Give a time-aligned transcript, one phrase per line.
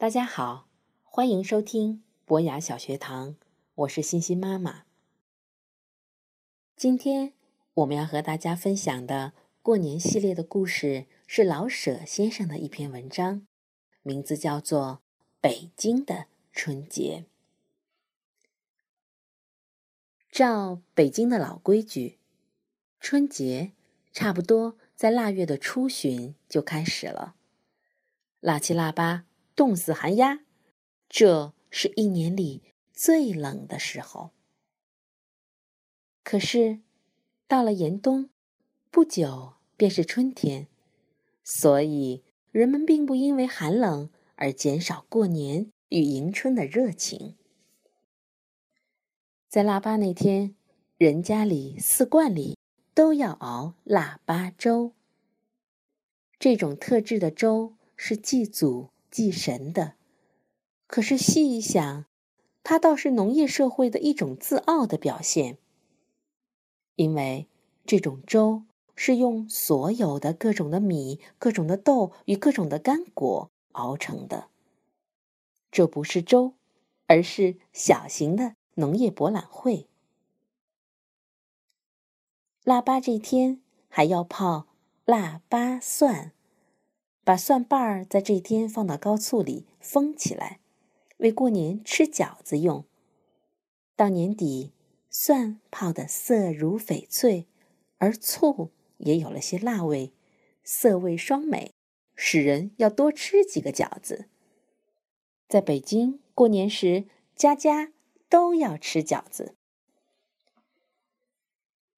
[0.00, 0.66] 大家好，
[1.02, 3.36] 欢迎收听博雅小学堂，
[3.74, 4.84] 我是欣欣妈妈。
[6.74, 7.34] 今天
[7.74, 13.46] 我们要和大家分享的过年系列的故事是老舍先生的一篇文章，
[14.00, 15.02] 名字叫做
[15.42, 17.26] 《北京的春节》。
[20.30, 22.18] 照北京的老规矩，
[22.98, 23.72] 春节
[24.14, 27.34] 差不多在腊月的初旬就开始了，
[28.40, 29.26] 腊七腊八。
[29.60, 30.40] 冻死寒鸦，
[31.06, 32.62] 这是一年里
[32.94, 34.30] 最冷的时候。
[36.24, 36.80] 可是，
[37.46, 38.30] 到了严冬，
[38.90, 40.66] 不久便是春天，
[41.44, 47.36] 所以人们并不因为寒冷而减少过年与迎春的热情。
[49.46, 50.56] 在腊八那天，
[50.96, 52.56] 人家里四罐里
[52.94, 54.94] 都要熬腊八粥。
[56.38, 58.88] 这种特制的粥是祭祖。
[59.10, 59.94] 祭神的，
[60.86, 62.04] 可是细一想，
[62.62, 65.58] 它倒是农业社会的一种自傲的表现。
[66.94, 67.48] 因为
[67.84, 74.48] 这种粥是用所有的各种的米、各种的豆与各种的干果熬成的。
[75.72, 76.54] 这不是粥，
[77.06, 79.88] 而是小型的农业博览会。
[82.64, 84.66] 腊八这天还要泡
[85.04, 86.32] 腊八蒜。
[87.22, 90.60] 把蒜瓣儿在这天放到高醋里封起来，
[91.18, 92.84] 为过年吃饺子用。
[93.94, 94.72] 到年底，
[95.10, 97.46] 蒜泡得色如翡翠，
[97.98, 100.12] 而醋也有了些辣味，
[100.64, 101.72] 色味双美，
[102.14, 104.28] 使人要多吃几个饺子。
[105.48, 107.04] 在北京过年时，
[107.36, 107.92] 家家
[108.28, 109.54] 都要吃饺子。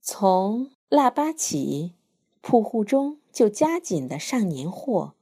[0.00, 1.94] 从腊八起，
[2.44, 3.18] 铺户中。
[3.32, 5.16] 就加紧的上年货，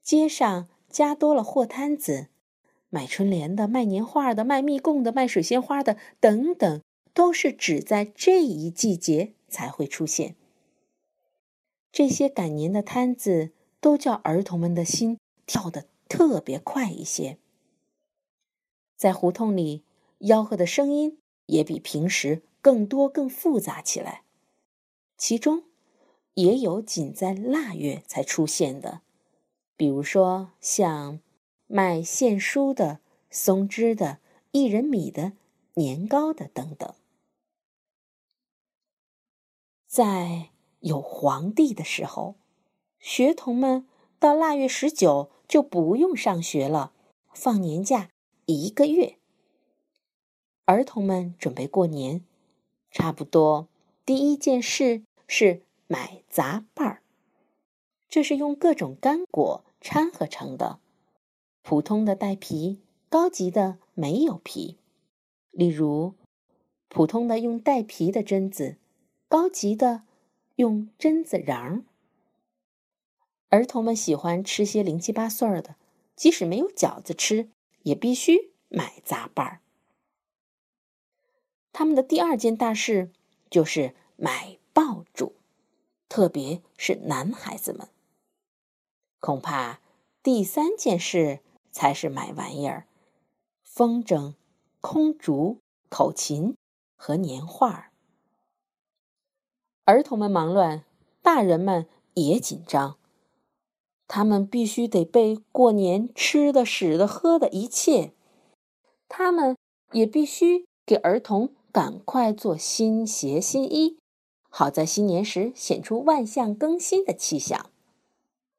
[0.00, 2.28] 街上加多了货摊子，
[2.90, 6.80] 卖春联的、卖年画的、卖蜜供的、卖水仙花的等等，
[7.12, 10.36] 都是只在这一季节才会出现。
[11.90, 13.50] 这些赶年的摊子
[13.80, 17.38] 都叫儿童们的心跳得特别快一些，
[18.96, 19.82] 在胡同里
[20.20, 24.22] 吆喝的声音也比平时更多、更复杂起来，
[25.18, 25.64] 其中。
[26.34, 29.02] 也有仅在腊月才出现的，
[29.76, 31.20] 比如说像
[31.66, 33.00] 卖线书的、
[33.30, 34.18] 松枝的、
[34.52, 35.32] 薏仁米的、
[35.74, 36.92] 年糕的等等。
[39.86, 40.50] 在
[40.80, 42.34] 有皇帝的时候，
[42.98, 43.86] 学童们
[44.18, 46.92] 到腊月十九就不用上学了，
[47.32, 48.10] 放年假
[48.46, 49.18] 一个月。
[50.64, 52.24] 儿童们准备过年，
[52.90, 53.68] 差不多
[54.04, 55.63] 第一件事是。
[55.86, 57.02] 买杂拌儿，
[58.08, 60.80] 这是用各种干果掺合成的。
[61.62, 64.78] 普通的带皮，高级的没有皮。
[65.50, 66.14] 例如，
[66.88, 68.76] 普通的用带皮的榛子，
[69.28, 70.02] 高级的
[70.56, 71.84] 用榛子瓤。
[73.48, 75.76] 儿童们喜欢吃些零七八碎儿的，
[76.16, 77.48] 即使没有饺子吃，
[77.82, 79.60] 也必须买杂拌儿。
[81.72, 83.10] 他们的第二件大事
[83.48, 85.34] 就是买爆竹。
[86.14, 87.88] 特别是男孩子们，
[89.18, 89.80] 恐怕
[90.22, 91.40] 第三件事
[91.72, 92.86] 才是买玩意儿：
[93.64, 94.34] 风筝、
[94.80, 95.58] 空竹、
[95.88, 96.54] 口琴
[96.94, 97.90] 和年画。
[99.86, 100.84] 儿童们忙乱，
[101.20, 102.96] 大人们也紧张。
[104.06, 108.12] 他们必须得备过年吃的、使的、喝的一切。
[109.08, 109.56] 他们
[109.90, 113.98] 也必须给儿童赶快做新鞋、新衣。
[114.56, 117.72] 好在新年时显出万象更新的气象。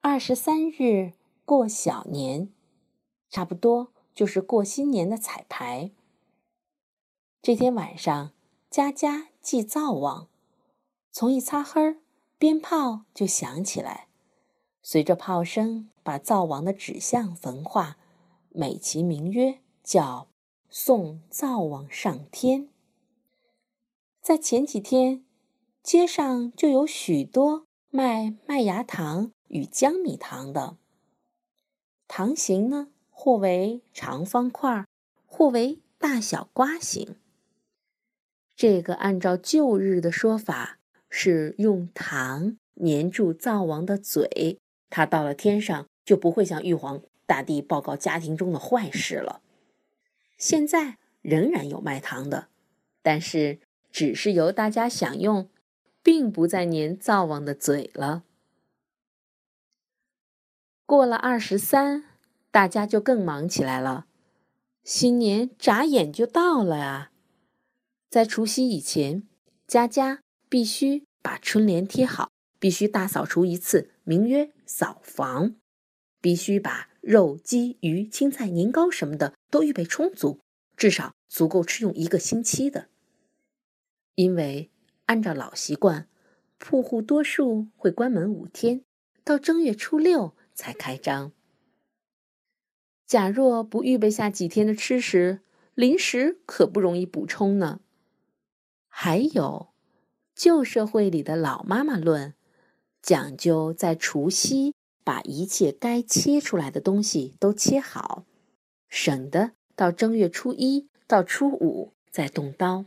[0.00, 1.14] 二十三日
[1.44, 2.48] 过小年，
[3.28, 5.90] 差不多就是过新年的彩排。
[7.42, 8.30] 这天晚上，
[8.70, 10.28] 家家祭灶王，
[11.10, 11.96] 从一擦黑儿，
[12.38, 14.06] 鞭炮就响起来，
[14.82, 17.96] 随着炮声，把灶王的纸像焚化，
[18.50, 20.28] 美其名曰叫
[20.68, 22.68] 送灶王上天。
[24.22, 25.24] 在前几天。
[25.82, 30.76] 街上就有许多卖麦芽糖与江米糖的。
[32.06, 34.86] 糖形呢，或为长方块，
[35.24, 37.16] 或为大小瓜形。
[38.54, 40.78] 这个按照旧日的说法，
[41.08, 44.58] 是用糖粘住灶王的嘴，
[44.90, 49.40] 他到了天上就不会向玉皇大帝报告家庭中的坏事了。
[50.36, 52.48] 现在仍然有卖糖的，
[53.02, 53.60] 但是
[53.90, 55.48] 只是由大家享用。
[56.10, 58.24] 并不再粘灶王的嘴了。
[60.84, 62.02] 过了二十三，
[62.50, 64.08] 大家就更忙起来了。
[64.82, 67.12] 新年眨眼就到了啊！
[68.08, 69.22] 在除夕以前，
[69.68, 75.54] 家家必须把春联贴好，必须大扫除一次，名曰扫房，
[76.20, 80.40] 必须把肉、鸡、鱼、青菜、年糕什么的都预备充足，
[80.76, 82.88] 至少足够吃用一个星期的。
[84.16, 84.72] 因为
[85.10, 86.06] 按照老习惯，
[86.56, 88.84] 铺户多数会关门五天，
[89.24, 91.32] 到正月初六才开张。
[93.08, 95.40] 假若不预备下几天的吃食，
[95.74, 97.80] 零食可不容易补充呢。
[98.86, 99.70] 还有，
[100.36, 102.34] 旧社会里的老妈妈论，
[103.02, 108.24] 讲究在除夕把一切该切出来的东西都切好，
[108.88, 112.84] 省得到正月初一到初五再动刀。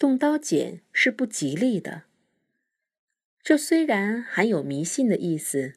[0.00, 2.04] 动刀剪是不吉利的。
[3.42, 5.74] 这虽然含有迷信的意思，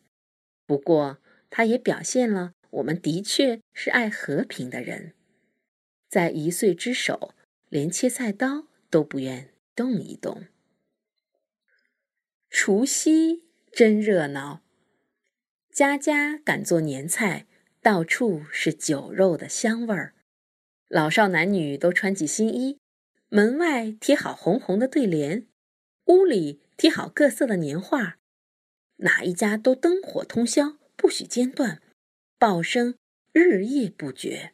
[0.66, 1.18] 不过
[1.50, 2.54] 它也表现了。
[2.70, 5.14] 我们的确是爱和平的人，
[6.08, 7.36] 在一岁之首，
[7.68, 10.48] 连切菜刀都不愿动一动。
[12.50, 13.44] 除夕
[13.74, 14.64] 真热闹，
[15.70, 17.46] 家家赶做年菜，
[17.82, 20.16] 到处是酒肉的香味儿。
[20.88, 22.80] 老少男女都穿起新衣，
[23.36, 25.48] 门外贴好红红的对联，
[26.06, 28.20] 屋里贴好各色的年画，
[28.98, 31.82] 哪一家都灯火通宵，不许间断。
[32.38, 32.94] 报声
[33.32, 34.54] 日夜不绝，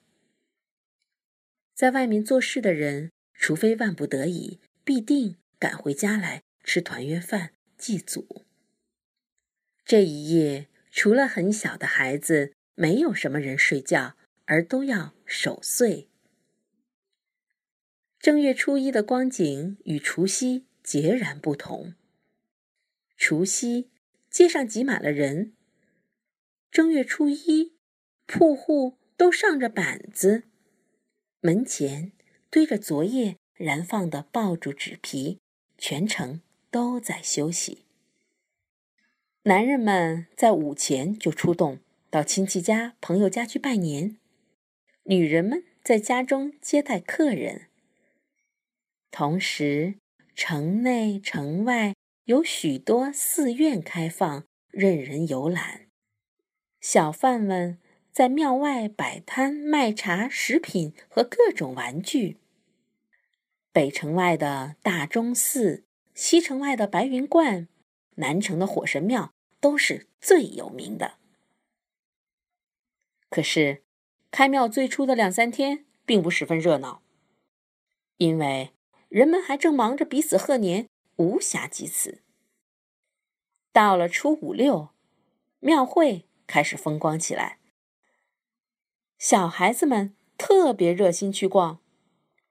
[1.75, 8.45] 在外面做事的人，除非万不得已，必定赶回家来吃团圆饭祭祖。
[9.83, 14.15] 这一夜，除了很小的孩子，没有什么人睡觉，
[14.45, 16.08] 而都要守岁。
[18.19, 21.93] 正月初一的光景与除夕截然不同。
[23.15, 23.89] 除夕
[24.29, 25.53] 街上挤满了人，
[26.69, 27.73] 正月初一。
[28.31, 30.43] 铺户都上着板子，
[31.39, 32.11] 门前
[32.51, 35.39] 堆着昨夜燃放的爆竹纸皮，
[35.79, 37.85] 全城都在休息。
[39.43, 41.79] 男人们在午前就出动，
[42.11, 44.17] 到亲戚家、朋友家去拜年；
[45.05, 47.68] 女人们在家中接待客人。
[49.11, 49.95] 同时，
[50.35, 51.95] 城内城外
[52.25, 55.87] 有许多寺院开放，任人游览。
[56.79, 57.79] 小贩们。
[58.11, 62.37] 在庙外摆摊卖茶、食品和各种玩具。
[63.71, 67.69] 北城外的大钟寺、西城外的白云观、
[68.15, 71.13] 南城的火神庙都是最有名的。
[73.29, 73.83] 可是，
[74.31, 77.01] 开庙最初的两三天并不十分热闹，
[78.17, 78.73] 因为
[79.09, 80.87] 人们还正忙着彼此贺年，
[81.17, 82.21] 无暇及此。
[83.73, 84.89] 到了初五六，
[85.59, 87.57] 庙会开始风光起来。
[89.17, 91.79] 小孩子们特别热心去逛，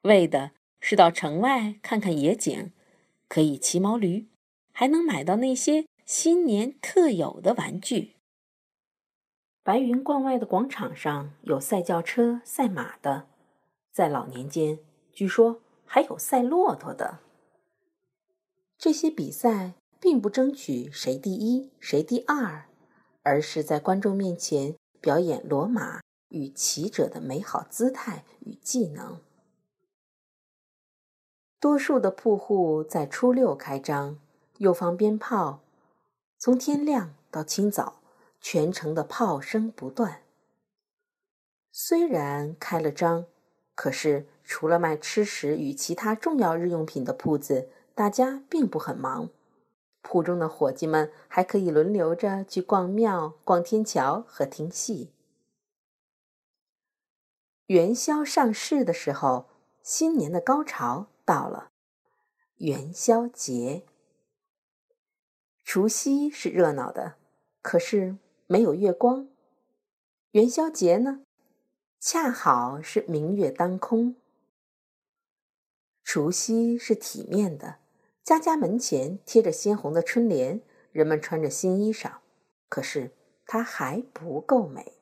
[0.03, 0.50] 为的
[0.81, 2.73] 是到城外看看野景，
[3.29, 4.29] 可以骑毛驴，
[4.73, 8.17] 还能买到那些新年特有的玩具。
[9.62, 13.29] 白云观外的广场上有赛轿车、赛马的，
[13.93, 14.81] 在老年间
[15.12, 17.18] 据说还有赛骆驼的。
[18.78, 22.68] 这些比赛并不争取谁第一谁第二，
[23.25, 26.00] 而是在观众面前表演骡马。
[26.30, 29.23] 与骑者的美好姿态与技能。
[31.59, 34.21] 多数的铺户在初六开张，
[34.59, 35.61] 又放鞭炮，
[36.37, 38.02] 从天亮到清早，
[38.42, 40.21] 全城的炮声不断。
[41.73, 43.25] 虽然开了张，
[43.75, 49.28] 可是除了卖吃食与其他重要日用品的铺子，大家并不很忙。
[50.00, 55.12] 铺中的伙计们还可以轮流着去逛庙、逛天桥和听戏。
[57.67, 59.50] 元宵上市的时候，
[59.83, 61.69] 新年的高潮到了。
[62.57, 63.85] 元宵节，
[65.62, 67.17] 除夕是热闹的，
[67.61, 69.28] 可是没有月光。
[70.31, 71.21] 元宵节呢，
[72.00, 74.17] 恰好是明月当空。
[76.11, 77.77] 除夕是体面的，
[78.25, 82.12] 家家门前贴着鲜红的春联，人们穿着新衣裳，
[82.71, 83.11] 可是
[83.45, 84.95] 它还不够美。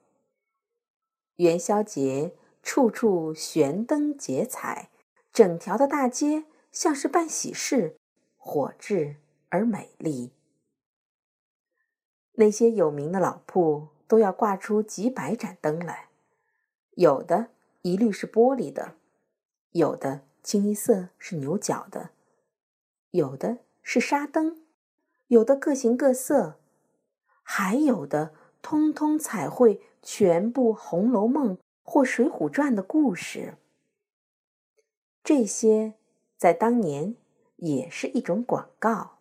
[1.37, 2.35] 元宵节。
[2.61, 4.91] 处处悬灯结彩，
[5.33, 7.97] 整条的大街像是办喜事，
[8.37, 9.15] 火炽
[9.51, 10.33] 而美丽。
[12.33, 16.09] 那些有名的老铺都要挂出几百盏灯来，
[16.97, 17.51] 有的
[17.83, 18.97] 一律是玻璃的，
[19.71, 22.11] 有的清一色是牛角的，
[23.11, 24.63] 有的是纱灯，
[25.27, 26.61] 有的各形各色，
[27.43, 33.57] 还有的通通彩绘全部《红楼梦》或《水浒传》的故事。
[35.25, 35.95] 这些
[36.37, 37.17] 在当年
[37.57, 39.19] 也是一种广告。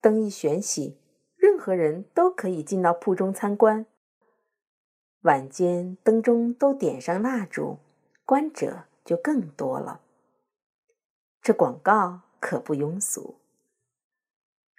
[0.00, 0.98] 灯一旋起，
[1.36, 3.86] 任何人都可以进到铺中参观。
[5.20, 7.78] 晚间灯中都点上蜡烛，
[8.24, 10.00] 观者就更多了。
[11.46, 13.36] 这广告可不庸俗。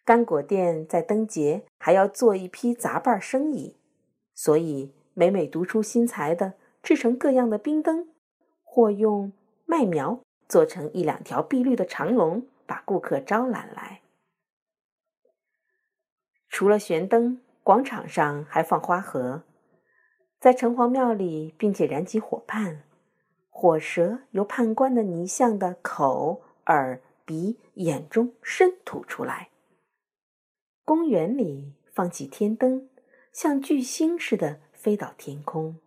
[0.04, 3.78] 干果店在灯节还要做一批杂拌生意，
[4.36, 8.10] 所以每每独出心裁的制成各样的冰灯，
[8.66, 9.32] 或用
[9.66, 10.20] 麦苗
[10.50, 14.02] 做成一两条碧绿的长龙，把顾客招揽来。
[16.50, 19.44] 除了悬灯，广场上还放花盒，
[20.38, 22.84] 在城隍庙里，并且燃起火畔，
[23.50, 29.50] 火舌由判官的泥像的口、耳、鼻、眼中伸吐出来。
[30.86, 32.88] 公园里放起天灯，
[33.34, 35.80] 像巨星似的飞到天空。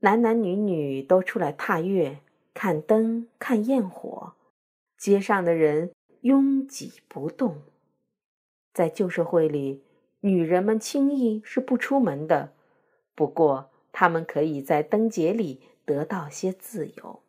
[0.00, 2.20] 男男女女都出来踏月、
[2.54, 4.34] 看灯、看焰火，
[4.96, 7.62] 街上的人拥挤不动。
[8.72, 9.82] 在旧社会里，
[10.20, 12.54] 女人们轻易是不出门的，
[13.14, 17.22] 不过她们可以在灯节里得到些自由。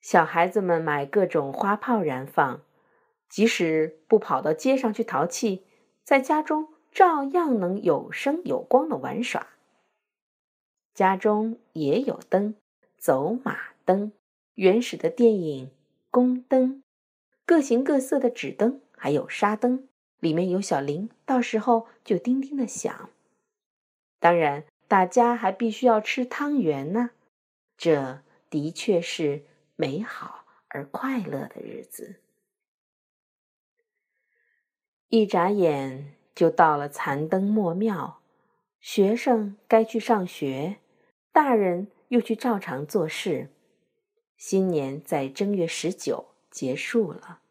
[0.00, 2.62] 小孩子们买各种花炮燃放。
[3.28, 5.64] 即使不跑到街上去淘气，
[6.02, 9.48] 在家中照样能有声有光的玩耍。
[10.94, 12.54] 家中也有灯，
[12.96, 14.12] 走马灯、
[14.54, 15.70] 原始的电影、
[16.10, 16.82] 宫灯、
[17.44, 19.86] 各形各色的纸灯，还有沙灯，
[20.20, 23.10] 里面有小铃，到时候就叮叮的响。
[24.18, 27.10] 当然，大家还必须要吃汤圆呢。
[27.76, 29.44] 这的确是
[29.80, 32.16] 美好而快乐的日子。
[35.06, 38.20] 一眨眼就到了残灯末庙，
[38.80, 40.78] 学生该去上学，
[41.30, 43.50] 大人又去照常做事。
[44.36, 47.42] 新年在正月十九结束了。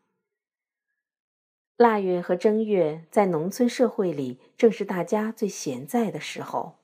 [1.77, 6.75] 腊月和正月在农村社会里正是大家最闲在的时候，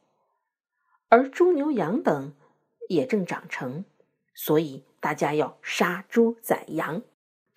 [1.10, 2.34] 而猪牛羊等
[2.88, 3.84] 也正长成，
[4.34, 7.02] 所以大家要杀猪宰羊，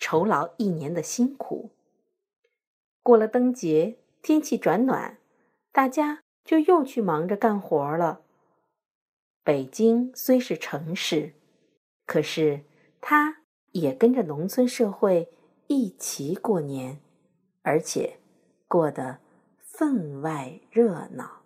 [0.00, 1.70] 酬劳一年的辛苦。
[3.04, 5.18] 过了灯节，天气转暖，
[5.70, 8.22] 大家就又去忙着干活了。
[9.44, 11.34] 北京虽是城市，
[12.04, 12.64] 可是
[13.00, 15.32] 它也跟着农村社会
[15.68, 17.00] 一起过年，
[17.62, 18.18] 而且
[18.66, 19.20] 过得
[19.60, 21.42] 分外热闹。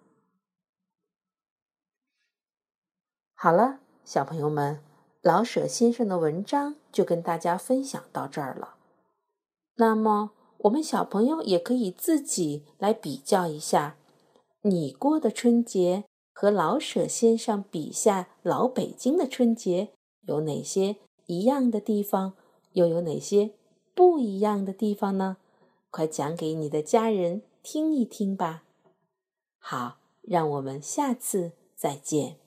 [3.34, 4.82] 好了，小朋友们，
[5.22, 8.76] 老舍先生的文章就跟大家分享到这儿了。
[9.76, 10.32] 那么。
[10.64, 13.96] 我们小朋友也可以自己来比较一下，
[14.60, 19.94] 你过的春节和老舍先生笔下老北京的春节
[20.26, 22.34] 有哪些一样的地方，
[22.72, 23.52] 又有哪些
[23.94, 25.38] 不一样的地方呢？
[25.90, 28.64] 快讲给你的家人听一听吧。
[29.58, 32.39] 好，让我们下次再见。